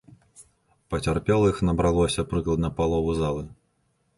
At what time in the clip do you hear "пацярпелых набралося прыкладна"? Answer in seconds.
0.93-2.73